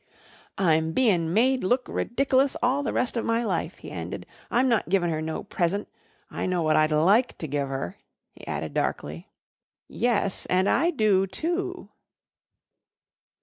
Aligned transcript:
"I'm 0.57 0.93
bein' 0.93 1.31
made 1.31 1.63
look 1.63 1.85
ridiclus 1.85 2.55
all 2.63 2.81
the 2.81 2.91
rest 2.91 3.15
of 3.15 3.23
my 3.23 3.43
life," 3.43 3.77
he 3.77 3.91
ended. 3.91 4.25
"I'm 4.49 4.67
not 4.67 4.89
givin' 4.89 5.11
her 5.11 5.21
no 5.21 5.43
present. 5.43 5.87
I 6.31 6.47
know 6.47 6.63
what 6.63 6.75
I'd 6.75 6.91
like 6.91 7.37
to 7.37 7.47
give 7.47 7.67
her," 7.67 7.97
he 8.31 8.47
added 8.47 8.73
darkly. 8.73 9.29
"Yes, 9.87 10.47
and 10.47 10.67
I 10.67 10.89
do, 10.89 11.27
too." 11.27 11.89